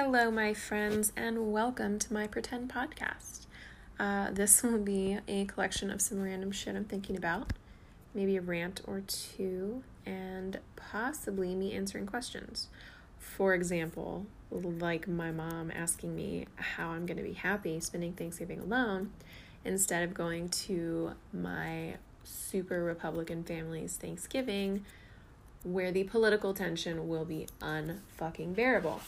Hello, 0.00 0.30
my 0.30 0.54
friends, 0.54 1.12
and 1.16 1.52
welcome 1.52 1.98
to 1.98 2.12
my 2.12 2.28
pretend 2.28 2.70
podcast. 2.70 3.46
Uh, 3.98 4.30
this 4.30 4.62
will 4.62 4.78
be 4.78 5.18
a 5.26 5.44
collection 5.46 5.90
of 5.90 6.00
some 6.00 6.22
random 6.22 6.52
shit 6.52 6.76
I'm 6.76 6.84
thinking 6.84 7.16
about, 7.16 7.52
maybe 8.14 8.36
a 8.36 8.40
rant 8.40 8.80
or 8.86 9.00
two, 9.00 9.82
and 10.06 10.60
possibly 10.76 11.56
me 11.56 11.72
answering 11.72 12.06
questions. 12.06 12.68
For 13.18 13.54
example, 13.54 14.26
like 14.52 15.08
my 15.08 15.32
mom 15.32 15.72
asking 15.72 16.14
me 16.14 16.46
how 16.54 16.90
I'm 16.90 17.04
going 17.04 17.16
to 17.16 17.24
be 17.24 17.32
happy 17.32 17.80
spending 17.80 18.12
Thanksgiving 18.12 18.60
alone 18.60 19.10
instead 19.64 20.04
of 20.04 20.14
going 20.14 20.48
to 20.50 21.14
my 21.32 21.96
super 22.22 22.84
Republican 22.84 23.42
family's 23.42 23.96
Thanksgiving 23.96 24.84
where 25.64 25.90
the 25.90 26.04
political 26.04 26.54
tension 26.54 27.08
will 27.08 27.24
be 27.24 27.48
unfucking 27.60 28.54
bearable 28.54 29.00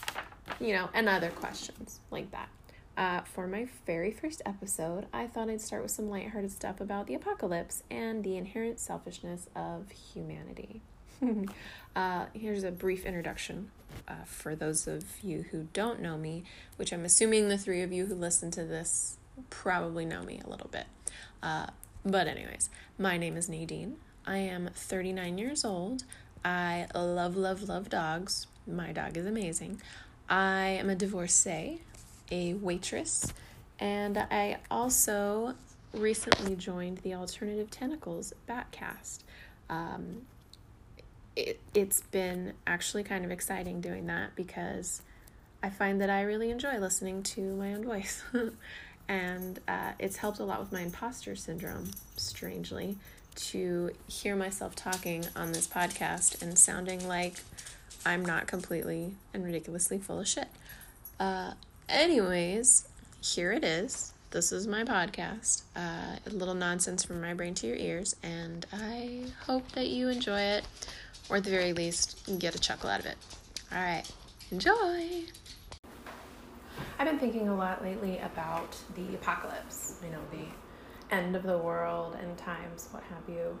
you 0.59 0.73
know, 0.73 0.89
and 0.93 1.07
other 1.07 1.29
questions 1.29 1.99
like 2.09 2.31
that. 2.31 2.49
Uh, 2.97 3.21
for 3.21 3.47
my 3.47 3.67
very 3.85 4.11
first 4.11 4.41
episode, 4.45 5.07
I 5.13 5.27
thought 5.27 5.49
I'd 5.49 5.61
start 5.61 5.81
with 5.81 5.91
some 5.91 6.09
lighthearted 6.09 6.51
stuff 6.51 6.81
about 6.81 7.07
the 7.07 7.15
apocalypse 7.15 7.83
and 7.89 8.23
the 8.23 8.37
inherent 8.37 8.79
selfishness 8.79 9.47
of 9.55 9.89
humanity. 9.91 10.81
uh, 11.95 12.25
here's 12.33 12.63
a 12.63 12.71
brief 12.71 13.05
introduction 13.05 13.71
uh, 14.07 14.23
for 14.25 14.55
those 14.55 14.87
of 14.87 15.03
you 15.23 15.45
who 15.51 15.67
don't 15.73 16.01
know 16.01 16.17
me, 16.17 16.43
which 16.75 16.91
I'm 16.91 17.05
assuming 17.05 17.47
the 17.47 17.57
three 17.57 17.81
of 17.81 17.91
you 17.91 18.07
who 18.07 18.15
listen 18.15 18.51
to 18.51 18.65
this 18.65 19.17
probably 19.49 20.05
know 20.05 20.23
me 20.23 20.41
a 20.43 20.49
little 20.49 20.69
bit. 20.69 20.85
Uh, 21.41 21.67
but, 22.05 22.27
anyways, 22.27 22.69
my 22.97 23.17
name 23.17 23.37
is 23.37 23.47
Nadine. 23.47 23.97
I 24.25 24.37
am 24.37 24.69
39 24.73 25.37
years 25.37 25.63
old. 25.63 26.03
I 26.43 26.87
love, 26.95 27.35
love, 27.35 27.63
love 27.63 27.89
dogs. 27.89 28.47
My 28.67 28.91
dog 28.91 29.17
is 29.17 29.25
amazing. 29.25 29.81
I 30.31 30.77
am 30.79 30.89
a 30.89 30.95
divorcee, 30.95 31.81
a 32.31 32.53
waitress, 32.53 33.33
and 33.79 34.17
I 34.17 34.59
also 34.71 35.55
recently 35.93 36.55
joined 36.55 36.99
the 36.99 37.15
Alternative 37.15 37.69
Tentacles 37.69 38.33
Batcast. 38.47 39.19
Um, 39.69 40.21
it, 41.35 41.59
it's 41.73 41.99
been 42.01 42.53
actually 42.65 43.03
kind 43.03 43.25
of 43.25 43.31
exciting 43.31 43.81
doing 43.81 44.07
that 44.07 44.33
because 44.37 45.01
I 45.61 45.69
find 45.69 45.99
that 45.99 46.09
I 46.09 46.21
really 46.21 46.49
enjoy 46.49 46.77
listening 46.77 47.23
to 47.23 47.41
my 47.57 47.73
own 47.73 47.83
voice. 47.83 48.23
and 49.09 49.59
uh, 49.67 49.91
it's 49.99 50.15
helped 50.15 50.39
a 50.39 50.45
lot 50.45 50.61
with 50.61 50.71
my 50.71 50.81
imposter 50.81 51.35
syndrome, 51.35 51.91
strangely, 52.15 52.95
to 53.35 53.91
hear 54.07 54.37
myself 54.37 54.75
talking 54.75 55.25
on 55.35 55.51
this 55.51 55.67
podcast 55.67 56.41
and 56.41 56.57
sounding 56.57 57.05
like 57.05 57.41
I'm 58.05 58.25
not 58.25 58.47
completely 58.47 59.13
and 59.33 59.43
ridiculously 59.43 59.99
full 59.99 60.19
of 60.19 60.27
shit. 60.27 60.47
Uh, 61.19 61.53
anyways, 61.87 62.87
here 63.21 63.51
it 63.51 63.63
is. 63.63 64.13
This 64.31 64.51
is 64.51 64.65
my 64.65 64.83
podcast. 64.83 65.63
Uh, 65.75 66.15
a 66.25 66.29
little 66.29 66.55
nonsense 66.55 67.03
from 67.03 67.21
my 67.21 67.33
brain 67.33 67.53
to 67.55 67.67
your 67.67 67.75
ears, 67.75 68.15
and 68.23 68.65
I 68.73 69.25
hope 69.45 69.69
that 69.73 69.87
you 69.87 70.07
enjoy 70.07 70.39
it, 70.39 70.65
or 71.29 71.37
at 71.37 71.43
the 71.43 71.51
very 71.51 71.73
least, 71.73 72.39
get 72.39 72.55
a 72.55 72.59
chuckle 72.59 72.89
out 72.89 73.01
of 73.01 73.05
it. 73.05 73.17
All 73.71 73.83
right, 73.83 74.09
enjoy. 74.51 75.23
I've 76.97 77.07
been 77.07 77.19
thinking 77.19 77.49
a 77.49 77.55
lot 77.55 77.83
lately 77.83 78.19
about 78.19 78.77
the 78.95 79.15
apocalypse, 79.15 79.99
you 80.03 80.11
know, 80.11 80.21
the 80.31 81.13
end 81.13 81.35
of 81.35 81.43
the 81.43 81.57
world, 81.57 82.17
end 82.21 82.37
times, 82.37 82.87
what 82.91 83.03
have 83.03 83.27
you. 83.27 83.59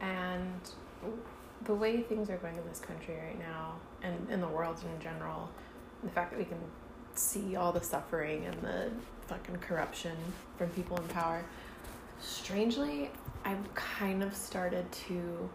And 0.00 0.60
the 1.62 1.74
way 1.74 2.00
things 2.02 2.30
are 2.30 2.36
going 2.38 2.56
in 2.56 2.66
this 2.68 2.80
country 2.80 3.14
right 3.16 3.38
now 3.38 3.74
and 4.02 4.28
in 4.30 4.40
the 4.40 4.48
world 4.48 4.82
in 4.82 5.02
general, 5.02 5.50
the 6.02 6.10
fact 6.10 6.30
that 6.30 6.38
we 6.38 6.44
can 6.44 6.58
see 7.14 7.56
all 7.56 7.72
the 7.72 7.82
suffering 7.82 8.46
and 8.46 8.60
the 8.62 8.90
fucking 9.26 9.56
corruption 9.56 10.16
from 10.56 10.70
people 10.70 10.96
in 10.96 11.06
power, 11.08 11.44
strangely, 12.20 13.10
I've 13.44 13.74
kind 13.74 14.22
of 14.22 14.34
started 14.34 14.90
to 14.92 15.48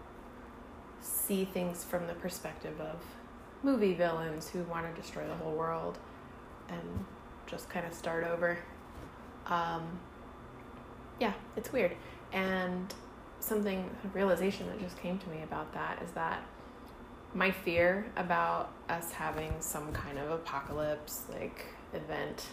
see 1.01 1.45
things 1.45 1.83
from 1.83 2.07
the 2.07 2.13
perspective 2.13 2.79
of 2.79 3.03
movie 3.63 3.93
villains 3.93 4.47
who 4.47 4.63
want 4.63 4.93
to 4.93 5.01
destroy 5.01 5.27
the 5.27 5.35
whole 5.35 5.53
world 5.53 5.97
and 6.69 7.05
just 7.47 7.69
kind 7.69 7.85
of 7.85 7.93
start 7.93 8.23
over. 8.23 8.57
Um, 9.47 9.99
yeah, 11.19 11.33
it's 11.55 11.71
weird. 11.71 11.95
And 12.33 12.93
something 13.45 13.89
a 14.03 14.07
realization 14.09 14.67
that 14.67 14.79
just 14.79 14.97
came 14.99 15.17
to 15.19 15.29
me 15.29 15.43
about 15.43 15.73
that 15.73 16.01
is 16.03 16.11
that 16.11 16.43
my 17.33 17.51
fear 17.51 18.05
about 18.15 18.71
us 18.89 19.11
having 19.11 19.53
some 19.59 19.91
kind 19.91 20.17
of 20.17 20.31
apocalypse 20.31 21.23
like 21.29 21.65
event 21.93 22.47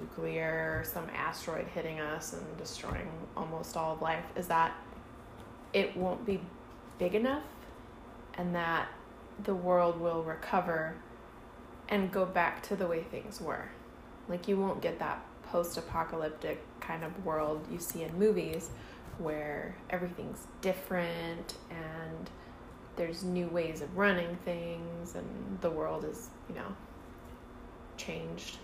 nuclear 0.00 0.82
some 0.84 1.06
asteroid 1.14 1.66
hitting 1.68 2.00
us 2.00 2.32
and 2.32 2.56
destroying 2.56 3.08
almost 3.36 3.76
all 3.76 3.92
of 3.92 4.02
life 4.02 4.24
is 4.34 4.48
that 4.48 4.74
it 5.72 5.96
won't 5.96 6.24
be 6.24 6.40
big 6.98 7.14
enough 7.14 7.44
and 8.38 8.54
that 8.54 8.88
the 9.44 9.54
world 9.54 10.00
will 10.00 10.22
recover 10.22 10.94
and 11.88 12.10
go 12.10 12.24
back 12.24 12.62
to 12.62 12.74
the 12.74 12.86
way 12.86 13.02
things 13.02 13.40
were. 13.40 13.68
Like 14.28 14.48
you 14.48 14.58
won't 14.58 14.80
get 14.80 14.98
that 14.98 15.24
post-apocalyptic 15.44 16.60
kind 16.80 17.04
of 17.04 17.24
world 17.24 17.64
you 17.70 17.78
see 17.78 18.02
in 18.02 18.18
movies 18.18 18.70
where 19.18 19.76
everything's 19.90 20.46
different 20.60 21.54
and 21.70 22.30
there's 22.96 23.22
new 23.24 23.46
ways 23.48 23.82
of 23.82 23.96
running 23.96 24.36
things 24.44 25.14
and 25.14 25.58
the 25.60 25.70
world 25.70 26.04
is, 26.04 26.30
you 26.48 26.54
know, 26.54 26.74
changed. 27.96 28.58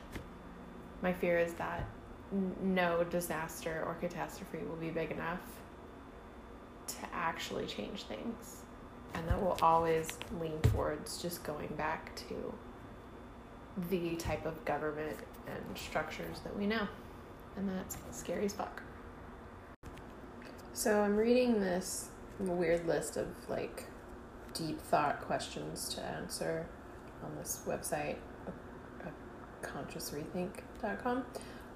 My 1.02 1.12
fear 1.12 1.38
is 1.38 1.54
that 1.54 1.86
no 2.62 3.04
disaster 3.04 3.84
or 3.86 3.94
catastrophe 3.94 4.64
will 4.66 4.76
be 4.76 4.90
big 4.90 5.10
enough 5.10 5.40
to 6.86 7.06
actually 7.12 7.66
change 7.66 8.04
things. 8.04 8.62
And 9.14 9.28
that 9.28 9.40
will 9.40 9.58
always 9.60 10.08
lean 10.40 10.58
towards 10.62 11.20
just 11.20 11.44
going 11.44 11.68
back 11.76 12.14
to 12.16 12.54
the 13.90 14.16
type 14.16 14.46
of 14.46 14.64
government 14.64 15.16
and 15.46 15.78
structures 15.78 16.40
that 16.40 16.56
we 16.56 16.66
know. 16.66 16.86
And 17.56 17.68
that's 17.68 17.98
scary 18.10 18.46
as 18.46 18.54
fuck. 18.54 18.82
So 20.74 21.02
I'm 21.02 21.16
reading 21.16 21.60
this 21.60 22.08
weird 22.40 22.86
list 22.86 23.18
of 23.18 23.26
like 23.50 23.84
deep 24.54 24.80
thought 24.80 25.20
questions 25.20 25.94
to 25.94 26.02
answer 26.02 26.66
on 27.22 27.36
this 27.36 27.60
website, 27.66 28.16
consciousrethink.com. 29.62 31.24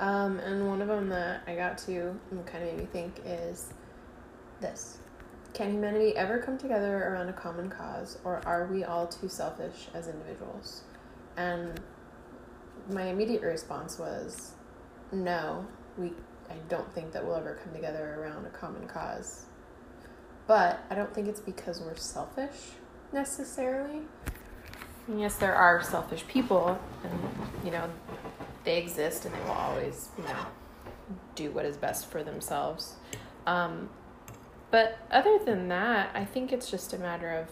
Um, 0.01 0.39
and 0.41 0.67
one 0.67 0.81
of 0.81 0.89
them 0.89 1.11
that 1.11 1.43
I 1.47 1.57
got 1.57 1.77
to 1.79 2.19
and 2.31 2.47
kind 2.47 2.65
of 2.65 2.71
made 2.71 2.81
me 2.81 2.87
think 2.87 3.21
is 3.25 3.73
this 4.63 4.99
Can 5.53 5.73
humanity 5.73 6.17
ever 6.17 6.39
come 6.39 6.57
together 6.57 6.97
around 6.97 7.29
a 7.29 7.35
common 7.35 7.69
cause, 7.69 8.19
or 8.25 8.41
are 8.47 8.67
we 8.67 8.85
all 8.85 9.07
too 9.07 9.29
selfish 9.29 9.89
as 9.93 10.09
individuals? 10.09 10.85
And 11.37 11.79
my 12.91 13.09
immediate 13.09 13.43
response 13.43 13.99
was 13.99 14.53
no, 15.13 15.67
we 15.99 16.13
I 16.51 16.55
don't 16.69 16.93
think 16.95 17.13
that 17.13 17.25
we'll 17.25 17.37
ever 17.37 17.59
come 17.63 17.73
together 17.73 18.19
around 18.21 18.47
a 18.47 18.51
common 18.51 18.87
cause. 18.87 19.47
But 20.47 20.85
I 20.91 20.95
don't 20.95 21.13
think 21.15 21.29
it's 21.29 21.41
because 21.41 21.81
we're 21.81 21.97
selfish 21.97 22.73
necessarily. 23.13 24.03
And 25.09 25.21
yes, 25.21 25.37
there 25.37 25.55
are 25.55 25.83
selfish 25.83 26.27
people, 26.27 26.79
and 27.05 27.21
you 27.65 27.71
know, 27.71 27.89
they 28.65 28.79
exist 28.79 29.25
and 29.25 29.35
they 29.35 29.41
will 29.41 29.53
always, 29.53 30.09
you 30.19 30.25
know, 30.25 30.47
do 31.35 31.51
what 31.51 31.65
is 31.65 31.77
best 31.77 32.07
for 32.07 32.23
themselves. 32.23 32.97
Um, 33.47 33.91
but 34.71 34.99
other 35.11 35.39
than 35.45 35.69
that, 35.69 36.11
I 36.15 36.25
think 36.25 36.53
it's 36.53 36.71
just 36.71 36.93
a 36.93 36.99
matter 36.99 37.31
of 37.31 37.49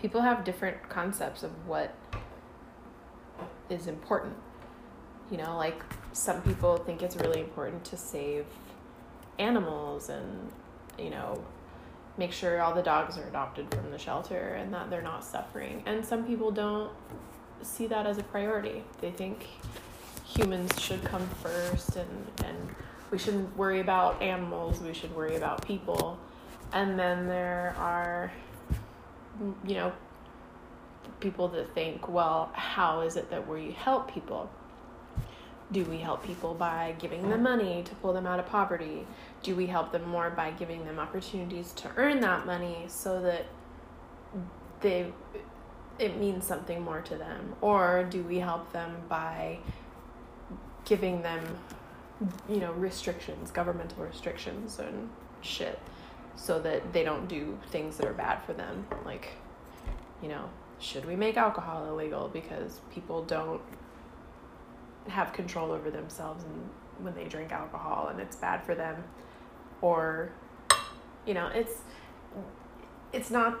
people 0.00 0.20
have 0.20 0.44
different 0.44 0.88
concepts 0.88 1.42
of 1.42 1.66
what 1.66 1.94
is 3.70 3.86
important. 3.86 4.34
You 5.30 5.38
know, 5.38 5.56
like 5.56 5.82
some 6.12 6.40
people 6.42 6.78
think 6.78 7.02
it's 7.02 7.16
really 7.16 7.40
important 7.40 7.84
to 7.86 7.96
save 7.96 8.46
animals 9.38 10.08
and, 10.08 10.50
you 10.98 11.10
know, 11.10 11.44
make 12.16 12.32
sure 12.32 12.60
all 12.60 12.74
the 12.74 12.82
dogs 12.82 13.16
are 13.16 13.28
adopted 13.28 13.72
from 13.72 13.90
the 13.90 13.98
shelter 13.98 14.54
and 14.54 14.72
that 14.74 14.90
they're 14.90 15.02
not 15.02 15.24
suffering. 15.24 15.82
And 15.86 16.04
some 16.04 16.24
people 16.24 16.50
don't 16.50 16.90
see 17.62 17.86
that 17.86 18.06
as 18.06 18.18
a 18.18 18.22
priority. 18.24 18.82
They 19.00 19.10
think 19.10 19.46
humans 20.26 20.70
should 20.80 21.02
come 21.04 21.26
first 21.42 21.96
and, 21.96 22.26
and 22.44 22.74
we 23.10 23.18
shouldn't 23.18 23.56
worry 23.56 23.80
about 23.80 24.20
animals, 24.20 24.80
we 24.80 24.92
should 24.92 25.14
worry 25.14 25.36
about 25.36 25.64
people. 25.66 26.18
And 26.72 26.98
then 26.98 27.26
there 27.26 27.74
are, 27.78 28.32
you 29.66 29.74
know, 29.74 29.92
people 31.20 31.48
that 31.48 31.74
think, 31.74 32.08
well, 32.08 32.50
how 32.52 33.00
is 33.00 33.16
it 33.16 33.30
that 33.30 33.48
we 33.48 33.72
help 33.72 34.12
people? 34.12 34.50
Do 35.70 35.84
we 35.84 35.98
help 35.98 36.24
people 36.24 36.54
by 36.54 36.94
giving 36.98 37.28
them 37.28 37.42
money 37.42 37.82
to 37.82 37.94
pull 37.96 38.14
them 38.14 38.26
out 38.26 38.40
of 38.40 38.46
poverty? 38.46 39.06
Do 39.42 39.54
we 39.54 39.66
help 39.66 39.92
them 39.92 40.08
more 40.08 40.30
by 40.30 40.50
giving 40.52 40.84
them 40.86 40.98
opportunities 40.98 41.72
to 41.72 41.90
earn 41.96 42.20
that 42.20 42.46
money 42.46 42.86
so 42.88 43.20
that 43.20 43.46
they 44.80 45.12
it 45.98 46.16
means 46.16 46.46
something 46.46 46.82
more 46.82 47.00
to 47.02 47.16
them? 47.16 47.54
Or 47.60 48.06
do 48.08 48.22
we 48.22 48.38
help 48.38 48.72
them 48.72 48.96
by 49.08 49.58
giving 50.84 51.22
them, 51.22 51.58
you 52.48 52.56
know, 52.56 52.72
restrictions, 52.72 53.50
governmental 53.50 54.04
restrictions 54.04 54.78
and 54.78 55.10
shit, 55.40 55.78
so 56.36 56.60
that 56.60 56.92
they 56.92 57.04
don't 57.04 57.28
do 57.28 57.58
things 57.70 57.96
that 57.98 58.06
are 58.06 58.14
bad 58.14 58.42
for 58.44 58.52
them? 58.52 58.86
Like, 59.04 59.32
you 60.22 60.28
know, 60.28 60.48
should 60.78 61.04
we 61.04 61.16
make 61.16 61.36
alcohol 61.36 61.86
illegal 61.86 62.28
because 62.28 62.80
people 62.92 63.22
don't 63.24 63.60
have 65.06 65.32
control 65.32 65.72
over 65.72 65.90
themselves 65.90 66.44
and 66.44 66.68
when 67.04 67.14
they 67.14 67.24
drink 67.24 67.52
alcohol 67.52 68.08
and 68.08 68.20
it's 68.20 68.36
bad 68.36 68.62
for 68.64 68.74
them 68.74 69.02
or 69.80 70.30
you 71.24 71.32
know 71.32 71.46
it's 71.48 71.82
it's 73.12 73.30
not 73.30 73.60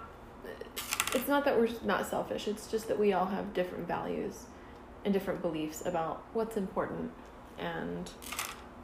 it's 1.14 1.28
not 1.28 1.44
that 1.44 1.58
we're 1.58 1.70
not 1.84 2.06
selfish. 2.06 2.48
It's 2.48 2.70
just 2.70 2.88
that 2.88 2.98
we 2.98 3.12
all 3.12 3.26
have 3.26 3.54
different 3.54 3.88
values 3.88 4.44
and 5.04 5.14
different 5.14 5.40
beliefs 5.40 5.82
about 5.86 6.22
what's 6.34 6.56
important 6.56 7.10
and 7.58 8.10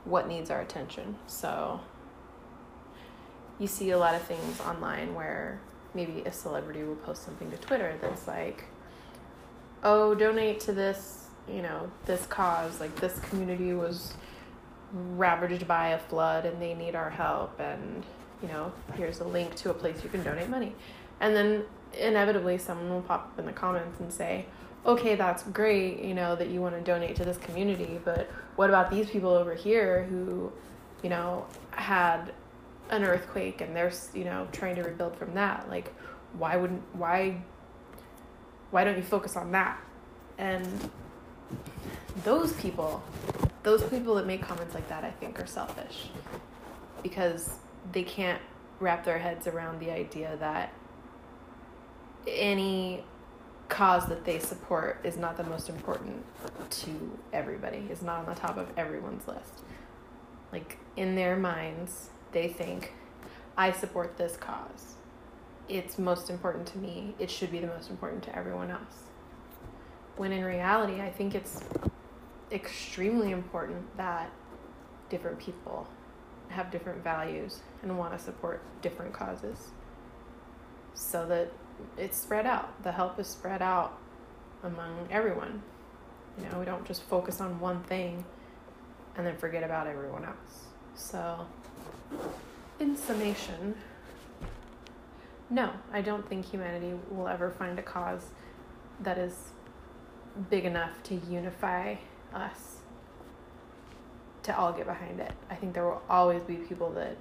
what 0.04 0.26
needs 0.26 0.50
our 0.50 0.60
attention. 0.60 1.16
So 1.26 1.80
you 3.58 3.66
see 3.66 3.90
a 3.90 3.98
lot 3.98 4.14
of 4.14 4.22
things 4.22 4.60
online 4.60 5.14
where 5.14 5.60
maybe 5.94 6.22
a 6.22 6.32
celebrity 6.32 6.82
will 6.82 6.96
post 6.96 7.24
something 7.24 7.50
to 7.52 7.56
twitter 7.56 7.96
that's 8.00 8.26
like 8.26 8.64
oh 9.84 10.14
donate 10.14 10.58
to 10.58 10.72
this 10.72 11.23
you 11.48 11.62
know 11.62 11.90
this 12.06 12.26
cause 12.26 12.80
like 12.80 12.94
this 12.96 13.18
community 13.20 13.72
was 13.72 14.14
ravaged 14.92 15.66
by 15.66 15.88
a 15.88 15.98
flood 15.98 16.46
and 16.46 16.60
they 16.60 16.74
need 16.74 16.94
our 16.94 17.10
help 17.10 17.58
and 17.58 18.04
you 18.42 18.48
know 18.48 18.72
here's 18.94 19.20
a 19.20 19.24
link 19.24 19.54
to 19.54 19.70
a 19.70 19.74
place 19.74 20.02
you 20.02 20.10
can 20.10 20.22
donate 20.22 20.48
money. 20.48 20.74
And 21.20 21.34
then 21.34 21.64
inevitably 21.98 22.58
someone 22.58 22.90
will 22.90 23.02
pop 23.02 23.32
up 23.32 23.38
in 23.38 23.46
the 23.46 23.52
comments 23.52 24.00
and 24.00 24.12
say 24.12 24.46
okay 24.84 25.14
that's 25.14 25.44
great 25.44 26.00
you 26.00 26.12
know 26.12 26.34
that 26.34 26.48
you 26.48 26.60
want 26.60 26.74
to 26.74 26.80
donate 26.80 27.14
to 27.16 27.24
this 27.24 27.38
community 27.38 28.00
but 28.04 28.28
what 28.56 28.68
about 28.68 28.90
these 28.90 29.08
people 29.08 29.30
over 29.30 29.54
here 29.54 30.02
who 30.04 30.52
you 31.02 31.08
know 31.08 31.46
had 31.70 32.32
an 32.90 33.04
earthquake 33.04 33.60
and 33.60 33.74
they're 33.74 33.92
you 34.14 34.24
know 34.24 34.46
trying 34.52 34.76
to 34.76 34.82
rebuild 34.82 35.16
from 35.16 35.34
that? 35.34 35.68
Like 35.68 35.92
why 36.38 36.56
wouldn't 36.56 36.82
why 36.94 37.42
why 38.70 38.84
don't 38.84 38.96
you 38.96 39.02
focus 39.02 39.36
on 39.36 39.52
that? 39.52 39.80
And 40.38 40.90
those 42.24 42.52
people 42.54 43.02
those 43.64 43.82
people 43.84 44.14
that 44.14 44.26
make 44.26 44.42
comments 44.42 44.74
like 44.74 44.88
that, 44.88 45.04
I 45.04 45.10
think, 45.10 45.40
are 45.40 45.46
selfish 45.46 46.08
because 47.02 47.50
they 47.92 48.02
can't 48.02 48.40
wrap 48.78 49.04
their 49.04 49.18
heads 49.18 49.46
around 49.46 49.80
the 49.80 49.90
idea 49.90 50.36
that 50.38 50.72
any 52.28 53.04
cause 53.70 54.06
that 54.06 54.24
they 54.24 54.38
support 54.38 55.00
is 55.02 55.16
not 55.16 55.36
the 55.38 55.44
most 55.44 55.70
important 55.70 56.24
to 56.70 57.18
everybody, 57.32 57.88
is 57.90 58.02
not 58.02 58.20
on 58.20 58.26
the 58.26 58.38
top 58.38 58.58
of 58.58 58.68
everyone's 58.76 59.26
list. 59.26 59.62
Like, 60.52 60.78
in 60.96 61.16
their 61.16 61.36
minds, 61.36 62.10
they 62.32 62.48
think, 62.48 62.92
I 63.56 63.72
support 63.72 64.18
this 64.18 64.36
cause. 64.36 64.94
It's 65.70 65.98
most 65.98 66.28
important 66.28 66.66
to 66.68 66.78
me. 66.78 67.14
It 67.18 67.30
should 67.30 67.50
be 67.50 67.60
the 67.60 67.66
most 67.66 67.88
important 67.88 68.22
to 68.24 68.36
everyone 68.36 68.70
else. 68.70 69.04
When 70.16 70.32
in 70.32 70.44
reality, 70.44 71.00
I 71.00 71.10
think 71.10 71.34
it's 71.34 71.62
extremely 72.52 73.32
important 73.32 73.96
that 73.96 74.30
different 75.10 75.38
people 75.38 75.88
have 76.48 76.70
different 76.70 77.02
values 77.02 77.60
and 77.82 77.98
want 77.98 78.16
to 78.16 78.18
support 78.18 78.62
different 78.80 79.12
causes 79.12 79.70
so 80.94 81.26
that 81.26 81.50
it's 81.98 82.16
spread 82.16 82.46
out. 82.46 82.82
The 82.84 82.92
help 82.92 83.18
is 83.18 83.26
spread 83.26 83.60
out 83.60 83.98
among 84.62 85.08
everyone. 85.10 85.62
You 86.38 86.48
know, 86.48 86.58
we 86.58 86.64
don't 86.64 86.84
just 86.84 87.02
focus 87.02 87.40
on 87.40 87.58
one 87.60 87.82
thing 87.84 88.24
and 89.16 89.26
then 89.26 89.36
forget 89.36 89.62
about 89.62 89.86
everyone 89.86 90.24
else. 90.24 90.66
So, 90.94 91.46
in 92.78 92.96
summation, 92.96 93.74
no, 95.50 95.70
I 95.92 96.00
don't 96.00 96.28
think 96.28 96.46
humanity 96.46 96.94
will 97.10 97.28
ever 97.28 97.50
find 97.50 97.78
a 97.78 97.82
cause 97.82 98.26
that 99.00 99.18
is 99.18 99.50
big 100.50 100.64
enough 100.64 101.02
to 101.04 101.14
unify 101.30 101.96
us 102.32 102.78
to 104.42 104.56
all 104.56 104.72
get 104.72 104.86
behind 104.86 105.20
it. 105.20 105.32
I 105.50 105.54
think 105.54 105.74
there 105.74 105.84
will 105.84 106.02
always 106.08 106.42
be 106.42 106.56
people 106.56 106.90
that 106.92 107.16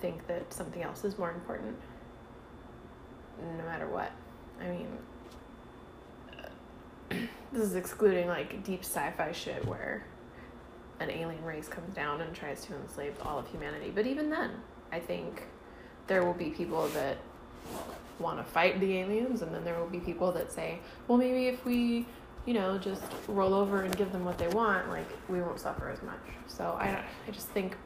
think 0.00 0.26
that 0.26 0.52
something 0.52 0.82
else 0.82 1.04
is 1.04 1.18
more 1.18 1.30
important 1.30 1.76
no 3.58 3.64
matter 3.64 3.86
what. 3.86 4.12
I 4.60 4.68
mean, 4.68 4.88
this 7.52 7.62
is 7.62 7.74
excluding 7.74 8.28
like 8.28 8.62
deep 8.64 8.80
sci 8.84 9.10
fi 9.16 9.32
shit 9.32 9.64
where 9.66 10.04
an 11.00 11.10
alien 11.10 11.42
race 11.44 11.68
comes 11.68 11.94
down 11.94 12.20
and 12.20 12.34
tries 12.34 12.64
to 12.66 12.74
enslave 12.76 13.14
all 13.22 13.38
of 13.38 13.48
humanity. 13.48 13.90
But 13.94 14.06
even 14.06 14.28
then, 14.28 14.50
I 14.92 15.00
think 15.00 15.44
there 16.06 16.24
will 16.24 16.34
be 16.34 16.50
people 16.50 16.88
that 16.88 17.16
want 18.20 18.38
to 18.38 18.44
fight 18.44 18.78
the 18.80 18.98
aliens, 18.98 19.42
and 19.42 19.54
then 19.54 19.64
there 19.64 19.78
will 19.78 19.88
be 19.88 20.00
people 20.00 20.30
that 20.32 20.52
say, 20.52 20.78
well, 21.08 21.18
maybe 21.18 21.46
if 21.46 21.64
we 21.64 22.06
you 22.46 22.54
know, 22.54 22.78
just 22.78 23.02
roll 23.28 23.54
over 23.54 23.82
and 23.82 23.96
give 23.96 24.12
them 24.12 24.24
what 24.24 24.38
they 24.38 24.48
want, 24.48 24.88
like 24.88 25.08
we 25.28 25.40
won't 25.40 25.60
suffer 25.60 25.90
as 25.90 26.02
much. 26.02 26.20
So 26.46 26.76
I 26.80 27.04
I 27.26 27.30
just 27.30 27.48
think 27.48 27.76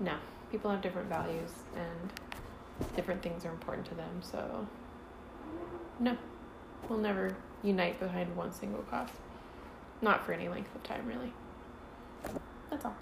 no, 0.00 0.14
people 0.50 0.70
have 0.70 0.82
different 0.82 1.08
values 1.08 1.50
and 1.76 2.12
different 2.96 3.22
things 3.22 3.44
are 3.44 3.50
important 3.50 3.86
to 3.88 3.94
them. 3.94 4.20
So 4.20 4.66
no, 5.98 6.16
we'll 6.88 6.98
never 6.98 7.36
unite 7.62 8.00
behind 8.00 8.34
one 8.36 8.52
single 8.52 8.82
cause. 8.82 9.10
Not 10.02 10.24
for 10.24 10.32
any 10.32 10.48
length 10.48 10.74
of 10.74 10.82
time, 10.82 11.06
really. 11.06 11.32
That's 12.70 12.84
all. 12.84 12.96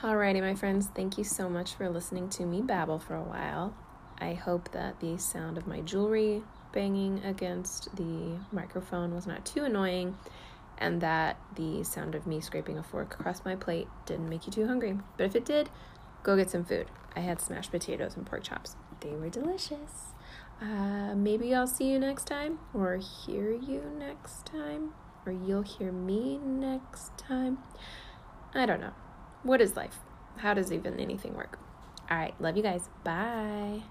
Alrighty, 0.00 0.40
my 0.40 0.54
friends, 0.54 0.88
thank 0.94 1.18
you 1.18 1.24
so 1.24 1.48
much 1.48 1.74
for 1.74 1.88
listening 1.90 2.28
to 2.30 2.46
me 2.46 2.62
babble 2.62 2.98
for 2.98 3.16
a 3.16 3.22
while. 3.22 3.74
I 4.20 4.34
hope 4.34 4.72
that 4.72 5.00
the 5.00 5.18
sound 5.18 5.58
of 5.58 5.66
my 5.66 5.80
jewelry 5.80 6.42
banging 6.72 7.22
against 7.24 7.94
the 7.96 8.38
microphone 8.52 9.14
was 9.14 9.26
not 9.26 9.44
too 9.44 9.64
annoying 9.64 10.16
and 10.78 11.00
that 11.02 11.38
the 11.56 11.84
sound 11.84 12.14
of 12.14 12.26
me 12.26 12.40
scraping 12.40 12.78
a 12.78 12.82
fork 12.82 13.14
across 13.18 13.44
my 13.44 13.54
plate 13.54 13.86
didn't 14.06 14.28
make 14.28 14.46
you 14.46 14.52
too 14.52 14.66
hungry. 14.66 14.98
But 15.16 15.24
if 15.26 15.36
it 15.36 15.44
did, 15.44 15.68
go 16.22 16.36
get 16.36 16.50
some 16.50 16.64
food. 16.64 16.86
I 17.14 17.20
had 17.20 17.40
smashed 17.40 17.70
potatoes 17.70 18.16
and 18.16 18.26
pork 18.26 18.44
chops. 18.44 18.76
They 19.00 19.10
were 19.10 19.28
delicious. 19.28 20.14
Uh, 20.60 21.14
maybe 21.14 21.54
I'll 21.54 21.66
see 21.66 21.90
you 21.90 21.98
next 21.98 22.26
time, 22.26 22.58
or 22.74 22.96
hear 22.96 23.52
you 23.52 23.82
next 23.98 24.46
time, 24.46 24.92
or 25.24 25.32
you'll 25.32 25.62
hear 25.62 25.90
me 25.90 26.38
next 26.38 27.16
time. 27.16 27.58
I 28.54 28.66
don't 28.66 28.80
know. 28.80 28.92
What 29.42 29.60
is 29.60 29.76
life? 29.76 29.98
How 30.36 30.54
does 30.54 30.70
even 30.72 31.00
anything 31.00 31.34
work? 31.34 31.58
All 32.10 32.16
right, 32.16 32.38
love 32.40 32.56
you 32.56 32.62
guys. 32.62 32.88
Bye. 33.04 33.82